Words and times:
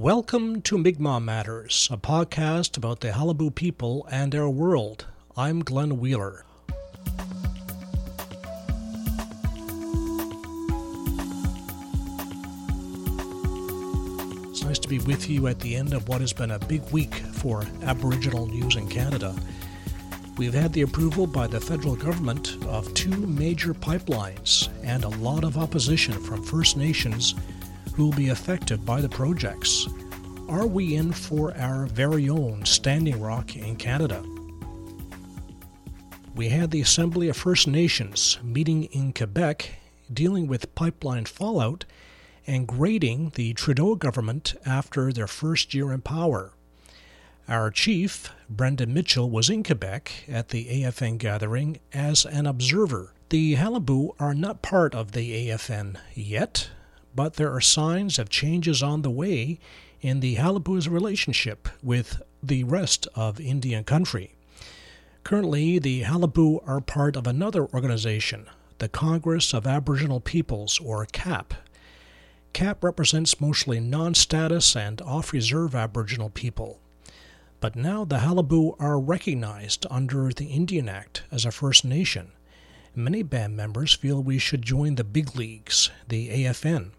Welcome 0.00 0.62
to 0.62 0.78
Mi'kmaq 0.78 1.22
Matters, 1.22 1.86
a 1.92 1.98
podcast 1.98 2.78
about 2.78 3.00
the 3.00 3.08
Qalipu 3.08 3.54
people 3.54 4.08
and 4.10 4.32
their 4.32 4.48
world. 4.48 5.04
I'm 5.36 5.62
Glenn 5.62 6.00
Wheeler. 6.00 6.46
It's 14.48 14.62
nice 14.64 14.78
to 14.78 14.88
be 14.88 15.00
with 15.00 15.28
you 15.28 15.48
at 15.48 15.60
the 15.60 15.76
end 15.76 15.92
of 15.92 16.08
what 16.08 16.22
has 16.22 16.32
been 16.32 16.52
a 16.52 16.58
big 16.58 16.80
week 16.90 17.16
for 17.16 17.66
Aboriginal 17.82 18.46
news 18.46 18.76
in 18.76 18.88
Canada. 18.88 19.36
We've 20.38 20.54
had 20.54 20.72
the 20.72 20.80
approval 20.80 21.26
by 21.26 21.46
the 21.46 21.60
federal 21.60 21.94
government 21.94 22.56
of 22.64 22.94
two 22.94 23.14
major 23.26 23.74
pipelines 23.74 24.70
and 24.82 25.04
a 25.04 25.08
lot 25.08 25.44
of 25.44 25.58
opposition 25.58 26.14
from 26.14 26.42
First 26.42 26.78
Nations 26.78 27.34
who 27.94 28.06
will 28.06 28.12
be 28.12 28.28
affected 28.28 28.84
by 28.84 29.00
the 29.00 29.08
projects. 29.08 29.86
Are 30.48 30.66
we 30.66 30.96
in 30.96 31.12
for 31.12 31.56
our 31.56 31.86
very 31.86 32.28
own 32.28 32.64
Standing 32.64 33.20
Rock 33.20 33.56
in 33.56 33.76
Canada? 33.76 34.24
We 36.34 36.48
had 36.48 36.70
the 36.70 36.80
Assembly 36.80 37.28
of 37.28 37.36
First 37.36 37.66
Nations 37.68 38.38
meeting 38.42 38.84
in 38.84 39.12
Quebec 39.12 39.70
dealing 40.12 40.46
with 40.46 40.74
pipeline 40.74 41.24
fallout 41.24 41.84
and 42.46 42.66
grading 42.66 43.32
the 43.34 43.52
Trudeau 43.52 43.94
government 43.94 44.54
after 44.64 45.12
their 45.12 45.26
first 45.26 45.74
year 45.74 45.92
in 45.92 46.00
power. 46.00 46.52
Our 47.48 47.70
chief, 47.70 48.32
Brendan 48.48 48.94
Mitchell, 48.94 49.28
was 49.28 49.50
in 49.50 49.62
Quebec 49.64 50.24
at 50.28 50.50
the 50.50 50.82
AFN 50.82 51.18
gathering 51.18 51.80
as 51.92 52.24
an 52.24 52.46
observer. 52.46 53.12
The 53.28 53.56
Qalipu 53.56 54.14
are 54.18 54.34
not 54.34 54.62
part 54.62 54.94
of 54.94 55.12
the 55.12 55.48
AFN 55.48 55.96
yet, 56.14 56.70
but 57.14 57.34
there 57.34 57.52
are 57.52 57.60
signs 57.60 58.18
of 58.18 58.28
changes 58.28 58.82
on 58.82 59.02
the 59.02 59.10
way 59.10 59.58
in 60.00 60.20
the 60.20 60.36
Qalipu's 60.36 60.88
relationship 60.88 61.68
with 61.82 62.22
the 62.42 62.64
rest 62.64 63.06
of 63.14 63.40
Indian 63.40 63.84
country. 63.84 64.34
Currently, 65.24 65.78
the 65.78 66.02
Qalipu 66.02 66.66
are 66.66 66.80
part 66.80 67.16
of 67.16 67.26
another 67.26 67.66
organization, 67.66 68.46
the 68.78 68.88
Congress 68.88 69.52
of 69.52 69.66
Aboriginal 69.66 70.20
Peoples, 70.20 70.80
or 70.80 71.04
CAP. 71.06 71.54
CAP 72.52 72.82
represents 72.82 73.40
mostly 73.40 73.78
non 73.78 74.14
status 74.14 74.74
and 74.74 75.00
off 75.02 75.32
reserve 75.32 75.74
Aboriginal 75.74 76.30
people. 76.30 76.80
But 77.60 77.76
now 77.76 78.04
the 78.04 78.18
Qalipu 78.18 78.74
are 78.80 78.98
recognized 78.98 79.86
under 79.90 80.30
the 80.30 80.46
Indian 80.46 80.88
Act 80.88 81.22
as 81.30 81.44
a 81.44 81.50
First 81.50 81.84
Nation. 81.84 82.32
Many 82.94 83.22
band 83.22 83.56
members 83.56 83.92
feel 83.92 84.22
we 84.22 84.38
should 84.38 84.62
join 84.62 84.94
the 84.94 85.04
big 85.04 85.36
leagues, 85.36 85.90
the 86.08 86.30
AFN. 86.30 86.92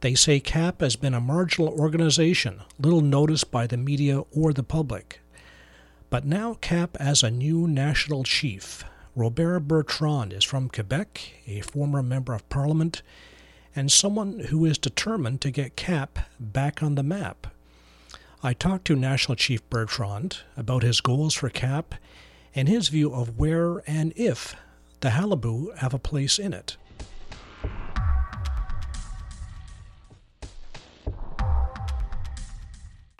They 0.00 0.14
say 0.14 0.38
CAP 0.38 0.80
has 0.80 0.94
been 0.94 1.14
a 1.14 1.20
marginal 1.20 1.68
organization, 1.68 2.60
little 2.78 3.00
noticed 3.00 3.50
by 3.50 3.66
the 3.66 3.76
media 3.76 4.20
or 4.30 4.52
the 4.52 4.62
public. 4.62 5.20
But 6.08 6.24
now 6.24 6.54
CAP 6.60 6.96
has 6.98 7.22
a 7.22 7.30
new 7.30 7.66
national 7.66 8.22
chief. 8.22 8.84
Robert 9.16 9.60
Bertrand 9.60 10.32
is 10.32 10.44
from 10.44 10.68
Quebec, 10.68 11.32
a 11.48 11.62
former 11.62 12.02
member 12.02 12.32
of 12.32 12.48
parliament, 12.48 13.02
and 13.74 13.90
someone 13.90 14.38
who 14.50 14.64
is 14.64 14.78
determined 14.78 15.40
to 15.40 15.50
get 15.50 15.74
CAP 15.74 16.20
back 16.38 16.80
on 16.80 16.94
the 16.94 17.02
map. 17.02 17.48
I 18.40 18.52
talked 18.52 18.84
to 18.86 18.94
National 18.94 19.34
Chief 19.34 19.68
Bertrand 19.68 20.38
about 20.56 20.84
his 20.84 21.00
goals 21.00 21.34
for 21.34 21.50
CAP 21.50 21.96
and 22.54 22.68
his 22.68 22.88
view 22.88 23.12
of 23.12 23.36
where 23.36 23.82
and 23.88 24.12
if 24.14 24.54
the 25.00 25.08
Qalipu 25.08 25.76
have 25.78 25.92
a 25.92 25.98
place 25.98 26.38
in 26.38 26.52
it. 26.52 26.76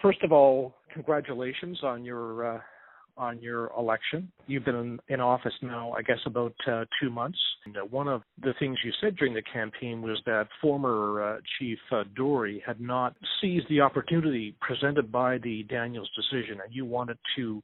First 0.00 0.22
of 0.22 0.32
all, 0.32 0.74
congratulations 0.92 1.80
on 1.82 2.04
your 2.04 2.56
uh, 2.56 2.60
on 3.18 3.40
your 3.42 3.70
election. 3.76 4.30
You've 4.46 4.64
been 4.64 4.76
in, 4.76 4.98
in 5.08 5.20
office 5.20 5.52
now, 5.60 5.92
I 5.92 6.02
guess, 6.02 6.18
about 6.24 6.54
uh, 6.70 6.84
two 7.02 7.10
months. 7.10 7.38
And 7.66 7.76
uh, 7.76 7.80
one 7.80 8.06
of 8.06 8.22
the 8.40 8.54
things 8.60 8.78
you 8.84 8.92
said 9.00 9.16
during 9.16 9.34
the 9.34 9.42
campaign 9.42 10.00
was 10.00 10.20
that 10.24 10.46
former 10.62 11.22
uh, 11.22 11.36
Chief 11.58 11.78
uh, 11.90 12.04
Dorey 12.16 12.62
had 12.64 12.80
not 12.80 13.16
seized 13.40 13.66
the 13.68 13.80
opportunity 13.80 14.54
presented 14.60 15.10
by 15.10 15.38
the 15.38 15.64
Daniels 15.64 16.08
decision, 16.14 16.60
and 16.64 16.72
you 16.72 16.84
wanted 16.84 17.18
to 17.36 17.62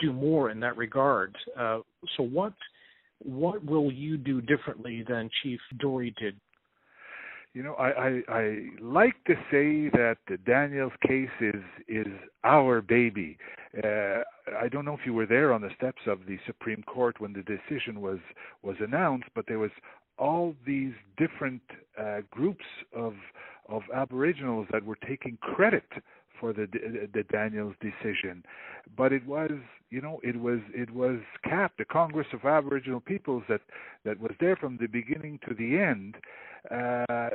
do 0.00 0.12
more 0.12 0.50
in 0.50 0.60
that 0.60 0.76
regard. 0.76 1.36
Uh, 1.58 1.80
so, 2.16 2.22
what 2.22 2.54
what 3.22 3.62
will 3.64 3.92
you 3.92 4.16
do 4.16 4.40
differently 4.40 5.04
than 5.06 5.28
Chief 5.42 5.60
Dorey 5.78 6.14
did 6.18 6.34
you 7.52 7.62
know, 7.62 7.74
I, 7.74 7.88
I 7.88 8.22
I 8.28 8.66
like 8.80 9.16
to 9.26 9.34
say 9.50 9.88
that 9.96 10.18
the 10.28 10.36
Daniels 10.36 10.92
case 11.06 11.28
is 11.40 11.62
is 11.88 12.06
our 12.44 12.80
baby. 12.80 13.38
Uh, 13.82 14.22
I 14.60 14.68
don't 14.70 14.84
know 14.84 14.94
if 14.94 15.04
you 15.04 15.14
were 15.14 15.26
there 15.26 15.52
on 15.52 15.60
the 15.60 15.70
steps 15.76 16.02
of 16.06 16.20
the 16.26 16.38
Supreme 16.46 16.82
Court 16.84 17.20
when 17.20 17.32
the 17.32 17.42
decision 17.42 18.00
was 18.00 18.20
was 18.62 18.76
announced, 18.80 19.28
but 19.34 19.46
there 19.48 19.58
was 19.58 19.72
all 20.16 20.54
these 20.64 20.92
different 21.16 21.62
uh, 21.98 22.20
groups 22.30 22.66
of 22.94 23.14
of 23.68 23.82
Aboriginals 23.94 24.66
that 24.72 24.84
were 24.84 24.98
taking 25.06 25.36
credit 25.40 25.88
for 26.40 26.52
the 26.52 26.66
the 27.12 27.22
Daniels 27.24 27.74
decision, 27.80 28.42
but 28.96 29.12
it 29.12 29.26
was 29.26 29.52
you 29.90 30.00
know 30.00 30.18
it 30.24 30.40
was 30.40 30.60
it 30.74 30.90
was 30.90 31.18
CAP, 31.44 31.76
the 31.78 31.84
Congress 31.84 32.26
of 32.32 32.44
Aboriginal 32.44 33.00
Peoples, 33.00 33.44
that 33.48 33.60
that 34.04 34.18
was 34.18 34.32
there 34.40 34.56
from 34.56 34.78
the 34.80 34.86
beginning 34.86 35.38
to 35.46 35.54
the 35.54 35.78
end 35.78 36.16
uh, 36.68 37.30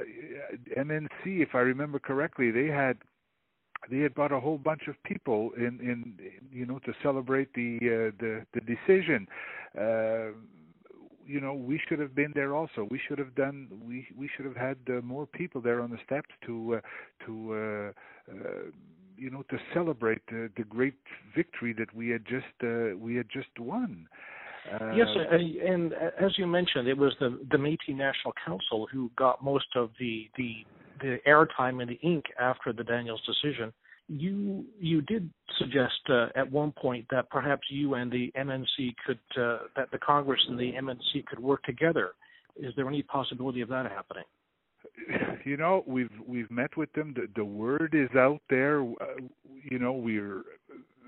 MNC, 0.77 1.09
if 1.25 1.55
I 1.55 1.59
remember 1.59 1.99
correctly, 1.99 2.51
they 2.51 2.67
had 2.67 2.97
they 3.89 3.99
had 3.99 4.15
brought 4.15 4.31
a 4.31 4.39
whole 4.39 4.57
bunch 4.57 4.87
of 4.87 4.95
people 5.03 5.51
in, 5.57 5.79
in 5.79 6.15
you 6.51 6.65
know, 6.65 6.79
to 6.79 6.93
celebrate 7.01 7.53
the 7.53 7.77
uh, 7.81 8.11
the 8.19 8.45
the 8.53 8.61
decision. 8.61 9.27
Uh, 9.77 10.37
you 11.27 11.41
know, 11.41 11.55
we 11.55 11.81
should 11.87 11.99
have 11.99 12.13
been 12.13 12.31
there 12.35 12.53
also. 12.53 12.87
We 12.91 12.99
should 13.07 13.17
have 13.17 13.33
done. 13.35 13.67
We 13.83 14.07
we 14.15 14.29
should 14.35 14.45
have 14.45 14.55
had 14.55 14.77
uh, 14.89 15.01
more 15.01 15.25
people 15.25 15.59
there 15.59 15.81
on 15.81 15.89
the 15.89 15.99
steps 16.05 16.29
to 16.45 16.75
uh, 16.75 17.25
to. 17.25 17.53
Uh, 17.53 18.31
uh, 18.31 18.71
you 19.17 19.29
know, 19.29 19.43
to 19.49 19.57
celebrate 19.73 20.21
uh, 20.29 20.47
the 20.57 20.63
great 20.67 20.95
victory 21.35 21.73
that 21.77 21.93
we 21.95 22.09
had 22.09 22.25
just 22.25 22.45
uh, 22.63 22.97
we 22.97 23.15
had 23.15 23.27
just 23.31 23.49
won. 23.59 24.07
Uh, 24.71 24.93
yes, 24.93 25.07
and 25.67 25.93
as 26.19 26.37
you 26.37 26.47
mentioned, 26.47 26.87
it 26.87 26.97
was 26.97 27.15
the 27.19 27.39
the 27.51 27.57
Métis 27.57 27.89
National 27.89 28.33
Council 28.45 28.87
who 28.91 29.11
got 29.15 29.43
most 29.43 29.67
of 29.75 29.91
the 29.99 30.29
the 30.37 30.65
the 31.01 31.17
airtime 31.27 31.81
and 31.81 31.89
the 31.89 31.99
ink 32.01 32.25
after 32.39 32.73
the 32.73 32.83
Daniels 32.83 33.21
decision. 33.25 33.71
You 34.07 34.65
you 34.79 35.01
did 35.01 35.29
suggest 35.59 35.99
uh, 36.09 36.27
at 36.35 36.51
one 36.51 36.71
point 36.71 37.05
that 37.11 37.29
perhaps 37.29 37.63
you 37.69 37.95
and 37.95 38.11
the 38.11 38.31
MNC 38.37 38.95
could 39.05 39.19
uh, 39.37 39.59
that 39.75 39.91
the 39.91 39.99
Congress 39.99 40.41
and 40.47 40.59
the 40.59 40.73
MNC 40.73 41.25
could 41.25 41.39
work 41.39 41.63
together. 41.63 42.11
Is 42.55 42.73
there 42.75 42.87
any 42.87 43.03
possibility 43.03 43.61
of 43.61 43.69
that 43.69 43.91
happening? 43.91 44.23
You 45.45 45.57
know, 45.57 45.83
we've 45.85 46.09
we've 46.27 46.49
met 46.49 46.75
with 46.75 46.91
them. 46.93 47.13
The, 47.15 47.27
the 47.35 47.45
word 47.45 47.93
is 47.93 48.09
out 48.17 48.41
there. 48.49 48.81
Uh, 48.81 49.21
you 49.63 49.77
know, 49.77 49.91
we're 49.91 50.39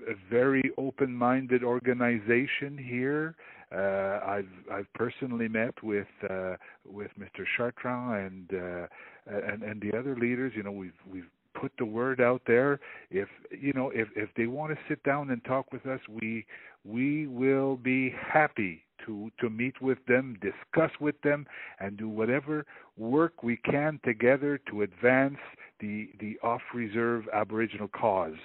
a 0.08 0.14
very 0.30 0.70
open-minded 0.78 1.64
organization 1.64 2.78
here. 2.78 3.34
Uh, 3.74 4.20
I've 4.24 4.48
I've 4.72 4.92
personally 4.94 5.48
met 5.48 5.74
with 5.82 6.06
uh, 6.30 6.54
with 6.86 7.10
Mr. 7.18 7.44
Chartrand 7.58 8.26
and, 8.26 8.52
uh, 8.52 8.86
and 9.26 9.62
and 9.62 9.80
the 9.80 9.98
other 9.98 10.16
leaders. 10.16 10.52
You 10.54 10.62
know, 10.62 10.72
we've 10.72 10.92
we've 11.10 11.28
put 11.60 11.72
the 11.78 11.84
word 11.84 12.20
out 12.20 12.42
there. 12.46 12.80
If 13.10 13.28
you 13.50 13.72
know, 13.72 13.90
if 13.90 14.08
if 14.16 14.30
they 14.36 14.46
want 14.46 14.72
to 14.72 14.78
sit 14.88 15.02
down 15.02 15.30
and 15.30 15.44
talk 15.44 15.72
with 15.72 15.84
us, 15.86 16.00
we 16.08 16.46
we 16.84 17.26
will 17.26 17.76
be 17.76 18.10
happy 18.10 18.84
to 19.06 19.30
to 19.40 19.50
meet 19.50 19.80
with 19.80 19.98
them, 20.06 20.38
discuss 20.40 20.90
with 21.00 21.20
them, 21.22 21.46
and 21.80 21.96
do 21.96 22.08
whatever 22.08 22.66
work 22.96 23.42
we 23.42 23.56
can 23.56 24.00
together 24.04 24.60
to 24.70 24.82
advance 24.82 25.38
the 25.80 26.10
the 26.20 26.38
off 26.42 26.62
reserve 26.74 27.24
Aboriginal 27.32 27.88
cause. 27.88 28.36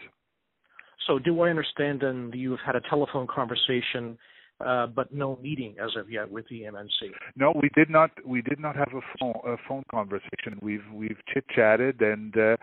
So, 1.08 1.20
do 1.20 1.42
I 1.42 1.50
understand 1.50 2.02
then 2.02 2.32
you've 2.34 2.60
had 2.66 2.76
a 2.76 2.82
telephone 2.90 3.28
conversation, 3.28 4.18
uh, 4.66 4.88
but 4.88 5.14
no 5.14 5.38
meeting 5.42 5.76
as 5.84 5.92
of 5.98 6.10
yet 6.10 6.32
with 6.32 6.46
the 6.50 6.62
MNC? 6.62 7.12
No, 7.36 7.54
we 7.62 7.70
did 7.76 7.90
not. 7.90 8.12
We 8.26 8.42
did 8.42 8.60
not 8.60 8.76
have 8.76 8.94
a 8.96 9.02
phone 9.20 9.40
a 9.46 9.58
phone 9.68 9.84
conversation. 9.92 10.60
We've 10.62 10.86
we've 10.94 11.18
chit 11.34 11.46
chatted, 11.50 12.02
and 12.02 12.38
uh, 12.38 12.58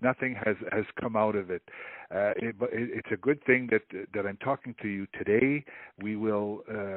nothing 0.00 0.36
has 0.44 0.56
has 0.72 0.84
come 1.00 1.16
out 1.16 1.36
of 1.36 1.50
it. 1.50 1.62
Uh, 2.10 2.32
it, 2.36 2.56
it's 2.72 3.08
a 3.12 3.16
good 3.16 3.42
thing 3.44 3.68
that 3.70 3.82
that 4.14 4.26
I'm 4.26 4.38
talking 4.38 4.74
to 4.82 4.88
you 4.88 5.06
today. 5.16 5.64
We 6.02 6.16
will, 6.16 6.62
uh, 6.70 6.74
you 6.74 6.87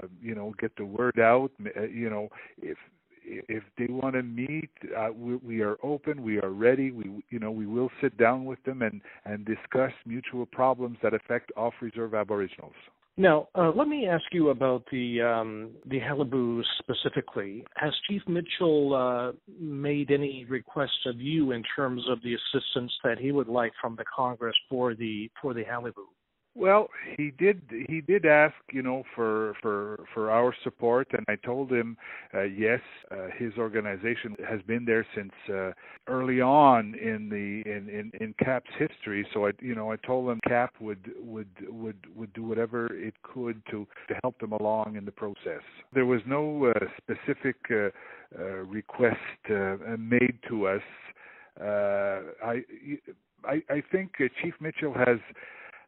get 0.62 0.76
the 0.78 0.86
word 0.86 1.20
out. 1.20 1.52
Uh, 1.76 1.84
you 1.84 2.10
know, 2.10 2.30
if 2.62 2.78
if 3.24 3.64
they 3.78 3.88
want 3.88 4.16
to 4.16 4.24
meet, 4.24 4.70
uh, 4.98 5.10
we, 5.16 5.36
we, 5.38 5.62
are 5.62 5.78
open. 5.84 6.24
We 6.24 6.40
are 6.40 6.50
ready. 6.50 6.92
We, 6.92 7.24
you 7.30 7.40
know, 7.40 7.52
we 7.52 7.66
will 7.66 7.90
sit 8.02 8.18
down 8.18 8.46
with 8.46 8.62
them 8.64 8.82
and 8.82 9.02
and 9.26 9.46
discuss 9.46 9.92
mutual 10.06 10.46
problems 10.46 10.98
that 11.04 11.14
affect 11.14 11.52
off-reserve 11.56 12.14
Aboriginals. 12.14 12.74
Now, 13.18 13.50
uh, 13.56 13.72
let 13.76 13.88
me 13.88 14.08
ask 14.08 14.24
you 14.32 14.50
about 14.50 14.84
the 14.92 15.22
um, 15.22 15.72
the 15.86 16.00
Qalipu 16.00 16.62
specifically. 16.80 17.66
Has 17.76 17.92
Chief 18.08 18.22
Mitchell 18.28 18.96
uh, 18.96 19.34
made 19.60 20.12
any 20.12 20.46
requests 20.50 21.06
of 21.06 21.20
you 21.20 21.52
in 21.52 21.62
terms 21.76 22.04
of 22.10 22.20
the 22.24 22.36
assistance 22.36 22.92
that 23.04 23.20
he 23.20 23.32
would 23.32 23.50
like 23.50 23.74
from 23.82 23.96
the 23.98 24.06
Congress 24.16 24.56
for 24.70 24.96
the 24.96 25.30
for 25.42 25.54
the 25.54 25.64
Qalipu? 25.64 26.08
Well, 26.54 26.90
he 27.16 27.32
did. 27.32 27.62
He 27.88 28.02
did 28.02 28.26
ask, 28.26 28.56
you 28.74 28.82
know, 28.82 29.04
for 29.16 29.56
for 29.62 30.04
for 30.14 30.30
our 30.30 30.54
support, 30.66 31.08
and 31.14 31.26
I 31.30 31.38
told 31.38 31.72
him, 31.72 31.96
uh, 32.34 32.42
yes, 32.42 32.82
uh, 33.10 33.28
his 33.38 33.54
organization 33.58 34.36
has 34.48 34.62
been 34.64 34.84
there 34.84 35.06
since 35.16 35.32
uh, 35.50 35.72
early 36.08 36.42
on 36.42 36.94
in 36.96 37.30
the 37.30 37.70
in, 37.72 37.88
in 37.88 38.12
in 38.20 38.36
CAP's 38.44 38.70
history. 38.78 39.26
So 39.34 39.48
I, 39.48 39.52
you 39.62 39.76
know, 39.76 39.94
I 39.94 39.96
told 39.96 40.30
him 40.30 40.42
CAP 40.46 40.74
would 40.82 41.12
would 41.22 41.48
would 41.70 41.98
would 42.14 42.34
do 42.34 42.44
whatever 42.44 42.94
it 42.94 43.14
could 43.24 43.62
to 43.72 43.88
to 44.10 44.16
help 44.22 44.38
them 44.40 44.52
along 44.52 44.98
in 44.98 45.06
the 45.06 45.12
process. 45.12 45.64
There 45.94 46.06
was 46.06 46.20
no 46.28 46.66
uh, 46.66 46.74
specific 46.98 47.56
uh, 47.72 47.92
uh, 48.38 48.44
request 48.68 49.18
uh, 49.50 49.78
made 49.98 50.38
to 50.50 50.68
us. 50.68 50.82
Uh, 51.62 52.20
I 52.44 52.64
I 53.46 53.64
I 53.70 53.82
think 53.90 54.18
Chief 54.42 54.54
Mitchell 54.60 54.94
has 54.94 55.20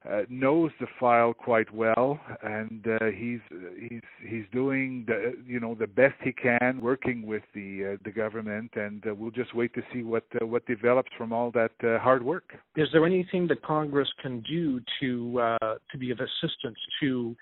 uh, 0.10 0.22
knows 0.30 0.72
the 0.80 0.88
file 1.00 1.34
quite 1.34 1.74
well, 1.74 2.20
and 2.42 2.86
uh, 2.88 3.06
he's 3.06 3.40
he's 3.80 4.02
he's 4.28 4.44
doing 4.52 5.06
the 5.08 5.34
you 5.46 5.60
know 5.60 5.76
the 5.76 5.88
best 5.88 6.16
he 6.22 6.34
can, 6.34 6.80
working 6.82 7.26
with 7.26 7.44
the 7.54 7.94
uh, 7.94 7.98
the 8.04 8.12
government, 8.12 8.72
and 8.76 9.06
uh, 9.08 9.16
we'll 9.16 9.32
just 9.32 9.56
wait 9.56 9.74
to 9.74 9.82
see 9.94 10.04
what 10.04 10.26
uh, 10.42 10.46
what 10.46 10.66
develops 10.66 11.12
from 11.18 11.32
all 11.32 11.52
that 11.52 11.72
uh, 11.84 12.00
hard 12.00 12.24
work. 12.24 12.54
Is 12.76 12.88
there 12.92 13.06
anything 13.06 13.48
that 13.48 13.62
Congress 13.62 14.10
can 14.22 14.42
do 14.42 14.82
to 15.00 15.58
to 15.92 15.98
be 15.98 16.12
of 16.12 16.20
assistance 16.20 16.78
to 17.00 17.36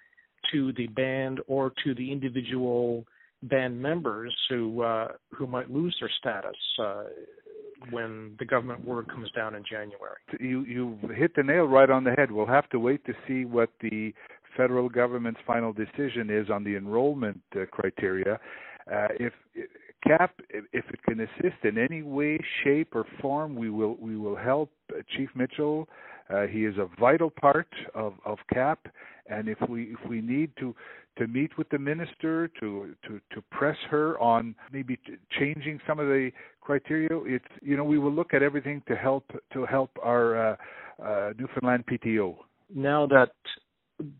to 0.51 0.73
the 0.73 0.87
band 0.87 1.39
or 1.47 1.71
to 1.83 1.95
the 1.95 2.11
individual 2.11 3.05
band 3.43 3.81
members 3.81 4.33
who 4.49 4.85
who 5.31 5.47
might 5.47 5.71
lose 5.71 5.95
their 5.99 6.11
status? 6.19 6.55
When 7.89 8.35
the 8.39 8.45
government 8.45 8.85
word 8.85 9.09
comes 9.09 9.31
down 9.31 9.55
in 9.55 9.63
January. 9.69 10.17
You 10.39 10.63
you 10.65 10.99
hit 11.15 11.35
the 11.35 11.43
nail 11.43 11.65
right 11.65 11.89
on 11.89 12.03
the 12.03 12.11
head. 12.11 12.31
We'll 12.31 12.45
have 12.45 12.69
to 12.69 12.79
wait 12.79 13.05
to 13.05 13.13
see 13.27 13.45
what 13.45 13.69
the 13.81 14.13
federal 14.55 14.89
government's 14.89 15.39
final 15.47 15.73
decision 15.73 16.29
is 16.29 16.49
on 16.49 16.63
the 16.63 16.75
enrollment 16.75 17.41
uh, 17.55 17.65
criteria. 17.71 18.39
Uh, 18.91 19.07
if 19.19 19.33
CAP, 20.07 20.41
if 20.49 20.85
it 20.89 21.03
can 21.03 21.19
assist 21.21 21.63
in 21.63 21.77
any 21.77 22.01
way, 22.01 22.39
shape, 22.63 22.95
or 22.95 23.05
form, 23.21 23.55
we 23.55 23.69
will 23.69 23.95
we 23.99 24.17
will 24.17 24.35
help 24.35 24.71
uh, 24.91 25.01
Chief 25.15 25.29
Mitchell. 25.35 25.87
Uh, 26.29 26.47
he 26.47 26.65
is 26.65 26.75
a 26.77 26.87
vital 26.99 27.29
part 27.29 27.67
of, 27.93 28.13
of 28.25 28.37
CAP, 28.53 28.87
and 29.27 29.47
if 29.47 29.57
we 29.69 29.83
if 29.93 30.09
we 30.09 30.21
need 30.21 30.51
to 30.57 30.73
to 31.17 31.27
meet 31.27 31.57
with 31.57 31.69
the 31.69 31.77
minister 31.77 32.49
to 32.59 32.95
to 33.05 33.19
to 33.33 33.41
press 33.51 33.77
her 33.89 34.19
on 34.19 34.55
maybe 34.71 34.97
changing 35.37 35.79
some 35.87 35.99
of 35.99 36.07
the 36.07 36.31
criteria. 36.61 37.09
It's 37.25 37.45
you 37.61 37.77
know 37.77 37.83
we 37.83 37.99
will 37.99 38.13
look 38.13 38.33
at 38.33 38.41
everything 38.41 38.81
to 38.87 38.95
help 38.95 39.25
to 39.53 39.65
help 39.65 39.91
our 40.01 40.51
uh, 40.51 40.55
uh, 41.03 41.33
Newfoundland 41.37 41.83
PTO. 41.85 42.37
Now 42.73 43.05
that 43.07 43.33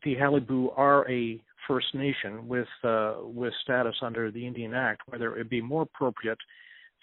the 0.04 0.16
Qalipu 0.16 0.78
are 0.78 1.10
a 1.10 1.42
First 1.67 1.93
Nation 1.93 2.47
with 2.47 2.67
uh, 2.83 3.15
with 3.21 3.53
status 3.63 3.95
under 4.01 4.31
the 4.31 4.45
Indian 4.45 4.73
Act, 4.73 5.01
whether 5.07 5.33
it 5.35 5.37
would 5.37 5.49
be 5.49 5.61
more 5.61 5.83
appropriate 5.83 6.39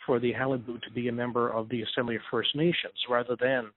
for 0.07 0.19
the 0.19 0.33
Qalipu 0.33 0.81
to 0.83 0.91
be 0.95 1.09
a 1.09 1.13
member 1.13 1.51
of 1.51 1.69
the 1.69 1.83
Assembly 1.83 2.17
of 2.17 2.23
First 2.31 2.55
Nations 2.55 2.95
rather 3.09 3.37
than 3.41 3.71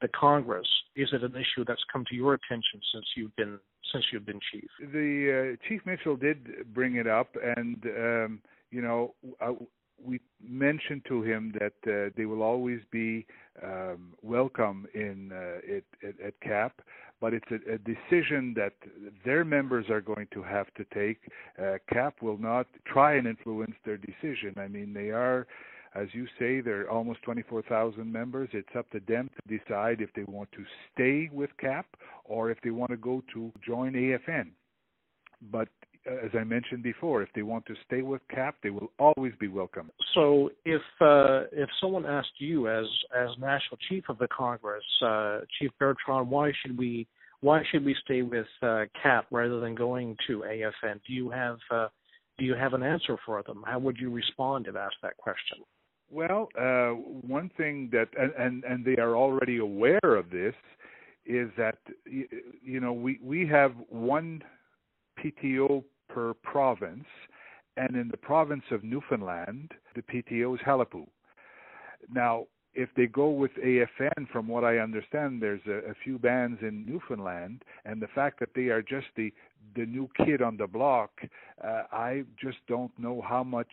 the 0.00 0.08
Congress. 0.08 0.66
Is 0.96 1.08
it 1.12 1.22
an 1.22 1.34
issue 1.34 1.64
that's 1.66 1.82
come 1.92 2.04
to 2.10 2.14
your 2.14 2.34
attention 2.34 2.80
since 2.92 3.06
you've 3.16 3.34
been 3.36 3.58
since 3.92 4.04
you've 4.12 4.26
been 4.26 4.40
chief? 4.52 4.68
The 4.80 5.56
uh, 5.56 5.68
Chief 5.68 5.80
Mitchell 5.86 6.16
did 6.16 6.72
bring 6.74 6.96
it 6.96 7.06
up, 7.06 7.34
and 7.56 7.84
um, 7.86 8.40
you 8.70 8.82
know, 8.82 9.14
uh, 9.40 9.52
we 10.04 10.20
mentioned 10.42 11.02
to 11.08 11.22
him 11.22 11.54
that 11.58 11.74
uh, 11.86 12.10
they 12.16 12.26
will 12.26 12.42
always 12.42 12.80
be 12.90 13.26
um, 13.62 14.14
welcome 14.22 14.86
in 14.94 15.30
uh, 15.32 15.76
at, 16.26 16.40
CAP, 16.40 16.80
but 17.20 17.32
it's 17.34 17.46
a, 17.50 17.74
a, 17.74 17.78
decision 17.78 18.54
that 18.56 18.72
their 19.24 19.44
members 19.44 19.86
are 19.90 20.00
going 20.00 20.26
to 20.32 20.42
have 20.42 20.66
to 20.74 20.84
take. 20.94 21.20
Uh, 21.60 21.78
CAP 21.92 22.22
will 22.22 22.38
not 22.38 22.66
try 22.86 23.14
and 23.14 23.26
influence 23.26 23.74
their 23.84 23.98
decision. 23.98 24.54
I 24.56 24.68
mean, 24.68 24.92
they 24.92 25.10
are 25.10 25.46
as 25.94 26.08
you 26.12 26.26
say, 26.38 26.60
there 26.60 26.80
are 26.82 26.90
almost 26.90 27.22
24,000 27.22 28.10
members. 28.10 28.48
It's 28.52 28.74
up 28.78 28.90
to 28.92 29.00
them 29.06 29.28
to 29.36 29.58
decide 29.58 30.00
if 30.00 30.10
they 30.14 30.24
want 30.24 30.50
to 30.52 30.64
stay 30.92 31.28
with 31.30 31.50
CAP 31.58 31.86
or 32.24 32.50
if 32.50 32.58
they 32.62 32.70
want 32.70 32.92
to 32.92 32.96
go 32.96 33.22
to 33.34 33.52
join 33.64 33.92
AFN. 33.92 34.52
But 35.50 35.68
as 36.06 36.30
I 36.34 36.44
mentioned 36.44 36.82
before, 36.82 37.22
if 37.22 37.28
they 37.34 37.42
want 37.42 37.66
to 37.66 37.74
stay 37.86 38.02
with 38.02 38.20
CAP, 38.28 38.56
they 38.62 38.70
will 38.70 38.90
always 38.98 39.32
be 39.38 39.48
welcome. 39.48 39.90
So, 40.14 40.50
if 40.64 40.82
uh, 41.00 41.44
if 41.52 41.68
someone 41.80 42.06
asked 42.06 42.38
you 42.38 42.68
as 42.68 42.86
as 43.16 43.28
national 43.38 43.78
chief 43.88 44.04
of 44.08 44.18
the 44.18 44.28
Congress, 44.28 44.84
uh, 45.04 45.40
Chief 45.58 45.70
Bertrand, 45.78 46.28
why 46.30 46.52
should 46.60 46.76
we 46.76 47.06
why 47.40 47.62
should 47.70 47.84
we 47.84 47.94
stay 48.04 48.22
with 48.22 48.46
uh, 48.62 48.84
CAP 49.02 49.26
rather 49.30 49.60
than 49.60 49.74
going 49.74 50.16
to 50.26 50.40
AFN? 50.40 51.00
Do 51.06 51.12
you 51.12 51.30
have 51.30 51.58
uh, 51.70 51.88
do 52.38 52.44
you 52.44 52.54
have 52.54 52.74
an 52.74 52.82
answer 52.82 53.16
for 53.24 53.42
them? 53.42 53.62
How 53.66 53.78
would 53.78 53.98
you 53.98 54.10
respond 54.10 54.66
if 54.66 54.76
asked 54.76 54.96
that 55.02 55.16
question? 55.16 55.58
Well, 56.10 56.48
uh, 56.60 56.90
one 56.90 57.50
thing 57.56 57.88
that, 57.92 58.08
and, 58.20 58.32
and, 58.38 58.64
and 58.64 58.84
they 58.84 59.00
are 59.00 59.16
already 59.16 59.58
aware 59.58 59.98
of 60.02 60.28
this, 60.28 60.54
is 61.24 61.48
that 61.56 61.78
you 62.04 62.80
know 62.80 62.92
we 62.92 63.18
we 63.22 63.46
have 63.46 63.72
one 63.88 64.42
PTO 65.22 65.84
per 66.08 66.34
province, 66.34 67.06
and 67.76 67.96
in 67.96 68.08
the 68.08 68.16
province 68.16 68.64
of 68.70 68.84
Newfoundland, 68.84 69.72
the 69.94 70.02
PTO 70.02 70.54
is 70.54 70.60
Qalipu. 70.60 71.06
Now, 72.12 72.46
if 72.74 72.88
they 72.96 73.06
go 73.06 73.28
with 73.28 73.50
AFN, 73.62 74.28
from 74.32 74.48
what 74.48 74.64
I 74.64 74.78
understand, 74.78 75.42
there's 75.42 75.60
a, 75.66 75.90
a 75.90 75.94
few 76.02 76.18
bands 76.18 76.58
in 76.62 76.86
Newfoundland, 76.86 77.64
and 77.84 78.00
the 78.00 78.08
fact 78.08 78.40
that 78.40 78.50
they 78.54 78.68
are 78.68 78.82
just 78.82 79.06
the 79.16 79.32
the 79.76 79.86
new 79.86 80.08
kid 80.16 80.42
on 80.42 80.56
the 80.56 80.66
block, 80.66 81.10
uh, 81.62 81.82
I 81.92 82.24
just 82.40 82.58
don't 82.68 82.90
know 82.98 83.22
how 83.26 83.44
much 83.44 83.72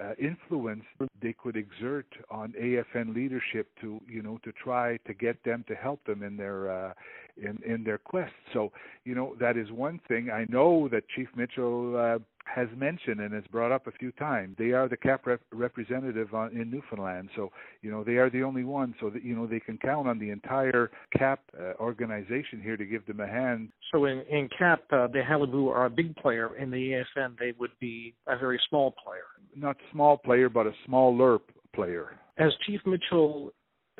uh, 0.00 0.14
influence 0.18 0.84
they 1.20 1.34
could 1.34 1.56
exert 1.56 2.06
on 2.30 2.54
AFN 2.60 3.14
leadership 3.14 3.68
to 3.80 4.00
you 4.08 4.22
know 4.22 4.38
to 4.44 4.52
try 4.52 4.96
to 5.06 5.14
get 5.14 5.42
them 5.44 5.64
to 5.68 5.74
help 5.74 6.04
them 6.04 6.22
in 6.22 6.36
their 6.36 6.70
uh, 6.70 6.92
in 7.36 7.58
in 7.64 7.84
their 7.84 7.98
quest. 7.98 8.32
So 8.52 8.72
you 9.04 9.14
know 9.14 9.34
that 9.40 9.56
is 9.56 9.70
one 9.70 10.00
thing. 10.08 10.30
I 10.30 10.46
know 10.48 10.88
that 10.88 11.08
Chief 11.16 11.28
Mitchell 11.36 11.96
uh, 11.96 12.18
has 12.44 12.68
mentioned 12.76 13.20
and 13.20 13.32
has 13.32 13.44
brought 13.50 13.72
up 13.72 13.86
a 13.86 13.92
few 13.92 14.12
times. 14.12 14.56
They 14.58 14.72
are 14.72 14.88
the 14.88 14.96
CAP 14.96 15.26
rep- 15.26 15.40
representative 15.52 16.34
on, 16.34 16.52
in 16.52 16.70
Newfoundland, 16.70 17.30
so 17.36 17.50
you 17.82 17.90
know 17.90 18.04
they 18.04 18.16
are 18.16 18.30
the 18.30 18.42
only 18.42 18.64
one. 18.64 18.94
So 19.00 19.10
that 19.10 19.24
you 19.24 19.34
know 19.34 19.46
they 19.46 19.60
can 19.60 19.78
count 19.78 20.08
on 20.08 20.18
the 20.18 20.30
entire 20.30 20.90
CAP 21.16 21.40
uh, 21.58 21.74
organization 21.80 22.60
here 22.62 22.76
to 22.76 22.84
give 22.84 23.06
them 23.06 23.20
a 23.20 23.26
hand. 23.26 23.70
So 23.92 24.04
in 24.06 24.22
in 24.30 24.48
CAP, 24.58 24.80
uh, 24.92 25.08
the 25.08 25.22
Qalipu 25.28 25.68
are 25.68 25.86
a 25.86 25.90
big 25.90 26.14
player. 26.16 26.56
In 26.56 26.70
the 26.70 27.02
AFN, 27.16 27.38
they 27.38 27.52
would 27.58 27.72
be 27.80 28.14
a 28.26 28.36
very 28.36 28.60
small 28.68 28.94
player. 29.04 29.24
Not 29.54 29.76
small 29.92 30.16
player, 30.16 30.48
but 30.48 30.66
a 30.66 30.72
small 30.86 31.16
LERP 31.16 31.42
player. 31.74 32.18
As 32.38 32.50
Chief 32.66 32.80
Mitchell 32.86 33.52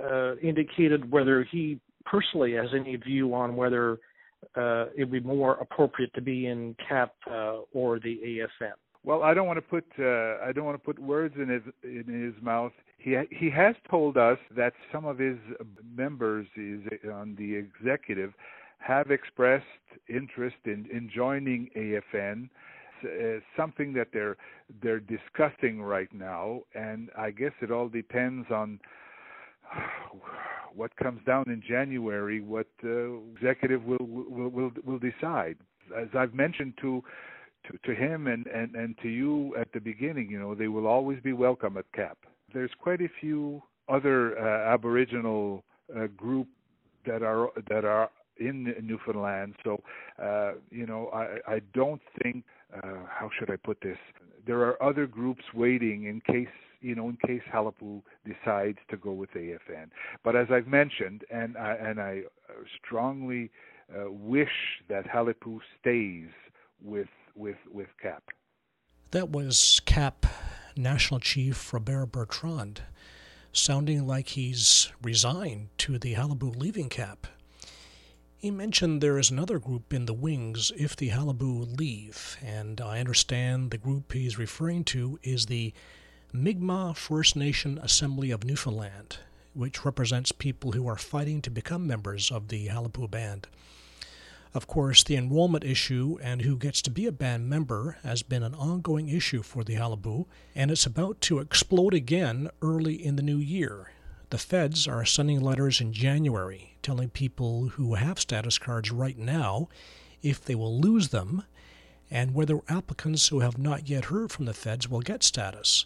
uh, 0.02 0.36
indicated, 0.36 1.10
whether 1.10 1.46
he 1.50 1.78
personally 2.04 2.52
has 2.54 2.68
any 2.75 2.97
view 2.97 3.35
on 3.35 3.56
whether 3.56 3.99
uh, 4.56 4.87
it 4.97 5.04
would 5.04 5.12
be 5.12 5.21
more 5.21 5.54
appropriate 5.54 6.12
to 6.14 6.21
be 6.21 6.47
in 6.47 6.75
CAP 6.88 7.14
uh, 7.30 7.59
or 7.73 7.99
the 8.00 8.18
AFN? 8.25 8.73
Well, 9.04 9.23
I 9.23 9.35
don't 9.35 9.47
want 9.47 9.56
to 9.56 9.62
put 9.62 9.85
uh, 9.99 10.44
I 10.44 10.52
don't 10.54 10.64
want 10.64 10.76
to 10.76 10.85
put 10.85 10.99
words 10.99 11.35
in 11.37 11.49
his 11.49 11.62
in 11.82 12.32
his 12.35 12.40
mouth. 12.42 12.73
He 12.99 13.16
he 13.30 13.50
has 13.50 13.75
told 13.90 14.16
us 14.16 14.38
that 14.56 14.75
some 14.92 15.04
of 15.04 15.18
his 15.18 15.38
members 15.94 16.47
is 16.56 16.80
on 17.12 17.35
the 17.37 17.56
executive 17.56 18.32
have 18.78 19.11
expressed 19.11 19.64
interest 20.09 20.56
in, 20.64 20.87
in 20.92 21.11
joining 21.14 21.68
AFN. 21.76 22.49
Uh, 23.04 23.40
something 23.56 23.92
that 23.92 24.09
they're 24.12 24.37
they're 24.80 25.00
discussing 25.00 25.82
right 25.82 26.12
now, 26.12 26.61
and 26.76 27.11
I 27.18 27.32
guess 27.32 27.50
it 27.61 27.73
all 27.73 27.88
depends 27.88 28.47
on 28.52 28.78
what 30.74 30.94
comes 30.96 31.20
down 31.26 31.44
in 31.48 31.62
January, 31.66 32.40
what 32.40 32.68
uh, 32.84 33.14
executive 33.34 33.84
will, 33.84 33.98
will 34.00 34.48
will 34.48 34.70
will 34.84 34.98
decide. 34.98 35.56
As 35.96 36.08
I've 36.14 36.34
mentioned 36.34 36.74
to 36.80 37.02
to, 37.66 37.78
to 37.84 37.94
him 37.94 38.26
and, 38.26 38.46
and, 38.48 38.74
and 38.74 38.96
to 39.02 39.08
you 39.08 39.54
at 39.56 39.72
the 39.72 39.80
beginning, 39.80 40.28
you 40.30 40.38
know, 40.38 40.54
they 40.54 40.68
will 40.68 40.86
always 40.86 41.20
be 41.20 41.32
welcome 41.32 41.76
at 41.76 41.84
CAP. 41.92 42.18
There's 42.52 42.72
quite 42.80 43.00
a 43.00 43.08
few 43.20 43.62
other 43.88 44.38
uh, 44.38 44.74
Aboriginal 44.74 45.62
uh, 45.96 46.06
group 46.16 46.48
that 47.06 47.22
are 47.22 47.48
that 47.68 47.84
are 47.84 48.10
in 48.38 48.74
Newfoundland. 48.82 49.54
So, 49.62 49.80
uh, 50.22 50.52
you 50.70 50.86
know, 50.86 51.10
I, 51.12 51.54
I 51.54 51.60
don't 51.74 52.00
think, 52.22 52.44
uh, 52.74 53.04
how 53.08 53.30
should 53.38 53.50
I 53.50 53.56
put 53.56 53.78
this? 53.82 53.98
There 54.46 54.60
are 54.60 54.82
other 54.82 55.06
groups 55.06 55.42
waiting 55.54 56.04
in 56.04 56.20
case 56.20 56.48
you 56.82 56.94
know, 56.94 57.08
in 57.08 57.16
case 57.26 57.42
Qalipu 57.52 58.02
decides 58.26 58.78
to 58.90 58.96
go 58.96 59.12
with 59.12 59.30
AFN. 59.32 59.90
But 60.24 60.36
as 60.36 60.48
I've 60.50 60.66
mentioned, 60.66 61.24
and 61.30 61.56
I, 61.56 61.74
and 61.74 62.00
I 62.00 62.22
strongly 62.84 63.50
uh, 63.90 64.10
wish 64.10 64.82
that 64.88 65.06
Qalipu 65.06 65.60
stays 65.80 66.28
with 66.82 67.08
with 67.34 67.56
with 67.70 67.88
CAP. 68.00 68.24
That 69.12 69.30
was 69.30 69.80
CAP 69.84 70.26
National 70.76 71.20
Chief 71.20 71.72
Robert 71.72 72.06
Bertrand, 72.06 72.82
sounding 73.52 74.06
like 74.06 74.28
he's 74.28 74.90
resigned 75.02 75.68
to 75.78 75.98
the 75.98 76.14
Qalipu 76.14 76.56
leaving 76.56 76.88
CAP. 76.88 77.26
He 78.36 78.50
mentioned 78.50 79.00
there 79.00 79.18
is 79.18 79.30
another 79.30 79.60
group 79.60 79.92
in 79.92 80.06
the 80.06 80.12
wings 80.12 80.72
if 80.76 80.96
the 80.96 81.10
Qalipu 81.10 81.78
leave, 81.78 82.36
and 82.44 82.80
I 82.80 82.98
understand 82.98 83.70
the 83.70 83.78
group 83.78 84.12
he's 84.12 84.36
referring 84.36 84.82
to 84.84 85.18
is 85.22 85.46
the 85.46 85.72
Mi'kmaq 86.34 86.96
First 86.96 87.36
Nation 87.36 87.78
Assembly 87.82 88.30
of 88.30 88.42
Newfoundland, 88.42 89.18
which 89.52 89.84
represents 89.84 90.32
people 90.32 90.72
who 90.72 90.88
are 90.88 90.96
fighting 90.96 91.42
to 91.42 91.50
become 91.50 91.86
members 91.86 92.30
of 92.30 92.48
the 92.48 92.68
Qalipu 92.68 93.10
Band. 93.10 93.48
Of 94.54 94.66
course, 94.66 95.04
the 95.04 95.16
enrollment 95.16 95.62
issue 95.62 96.16
and 96.22 96.40
who 96.40 96.56
gets 96.56 96.80
to 96.82 96.90
be 96.90 97.04
a 97.04 97.12
band 97.12 97.50
member 97.50 97.98
has 98.02 98.22
been 98.22 98.42
an 98.42 98.54
ongoing 98.54 99.10
issue 99.10 99.42
for 99.42 99.62
the 99.62 99.74
Qalipu, 99.74 100.24
and 100.54 100.70
it's 100.70 100.86
about 100.86 101.20
to 101.20 101.38
explode 101.38 101.92
again 101.92 102.48
early 102.62 102.94
in 102.94 103.16
the 103.16 103.22
new 103.22 103.36
year. 103.36 103.92
The 104.30 104.38
feds 104.38 104.88
are 104.88 105.04
sending 105.04 105.42
letters 105.42 105.82
in 105.82 105.92
January 105.92 106.76
telling 106.80 107.10
people 107.10 107.68
who 107.74 107.96
have 107.96 108.18
status 108.18 108.56
cards 108.56 108.90
right 108.90 109.18
now 109.18 109.68
if 110.22 110.42
they 110.42 110.54
will 110.54 110.80
lose 110.80 111.10
them 111.10 111.42
and 112.10 112.32
whether 112.32 112.60
applicants 112.70 113.28
who 113.28 113.40
have 113.40 113.58
not 113.58 113.90
yet 113.90 114.06
heard 114.06 114.32
from 114.32 114.46
the 114.46 114.54
feds 114.54 114.88
will 114.88 115.02
get 115.02 115.22
status. 115.22 115.84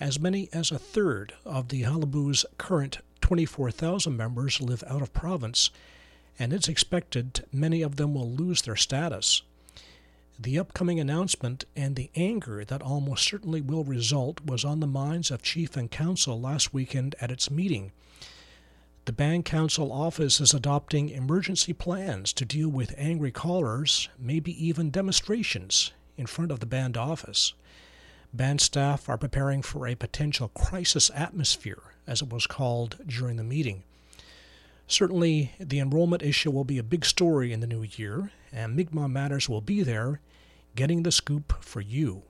As 0.00 0.20
many 0.20 0.48
as 0.52 0.70
a 0.70 0.78
third 0.78 1.34
of 1.44 1.68
the 1.68 1.82
Qalipu's 1.82 2.46
current 2.56 2.98
24,000 3.20 4.16
members 4.16 4.60
live 4.60 4.84
out 4.86 5.02
of 5.02 5.12
province, 5.12 5.70
and 6.38 6.52
it's 6.52 6.68
expected 6.68 7.44
many 7.52 7.82
of 7.82 7.96
them 7.96 8.14
will 8.14 8.30
lose 8.30 8.62
their 8.62 8.76
status. 8.76 9.42
The 10.38 10.56
upcoming 10.56 11.00
announcement 11.00 11.64
and 11.74 11.96
the 11.96 12.10
anger 12.14 12.64
that 12.64 12.80
almost 12.80 13.24
certainly 13.26 13.60
will 13.60 13.82
result 13.82 14.40
was 14.46 14.64
on 14.64 14.78
the 14.78 14.86
minds 14.86 15.32
of 15.32 15.42
Chief 15.42 15.76
and 15.76 15.90
Council 15.90 16.40
last 16.40 16.72
weekend 16.72 17.16
at 17.20 17.32
its 17.32 17.50
meeting. 17.50 17.90
The 19.04 19.12
Band 19.12 19.46
Council 19.46 19.90
office 19.90 20.40
is 20.40 20.54
adopting 20.54 21.08
emergency 21.08 21.72
plans 21.72 22.32
to 22.34 22.44
deal 22.44 22.68
with 22.68 22.94
angry 22.96 23.32
callers, 23.32 24.08
maybe 24.16 24.52
even 24.64 24.90
demonstrations 24.90 25.92
in 26.16 26.26
front 26.26 26.52
of 26.52 26.60
the 26.60 26.66
band 26.66 26.96
office. 26.96 27.52
Band 28.32 28.60
staff 28.60 29.08
are 29.08 29.16
preparing 29.16 29.62
for 29.62 29.86
a 29.86 29.94
potential 29.94 30.48
crisis 30.48 31.10
atmosphere, 31.14 31.82
as 32.06 32.20
it 32.20 32.30
was 32.30 32.46
called 32.46 32.98
during 33.06 33.36
the 33.36 33.44
meeting. 33.44 33.84
Certainly, 34.86 35.52
the 35.58 35.80
enrollment 35.80 36.22
issue 36.22 36.50
will 36.50 36.64
be 36.64 36.78
a 36.78 36.82
big 36.82 37.04
story 37.04 37.52
in 37.52 37.60
the 37.60 37.66
new 37.66 37.82
year, 37.82 38.30
and 38.52 38.76
Mi'kmaq 38.76 39.10
Matters 39.10 39.48
will 39.48 39.60
be 39.60 39.82
there, 39.82 40.20
getting 40.74 41.02
the 41.02 41.12
scoop 41.12 41.62
for 41.62 41.80
you. 41.80 42.22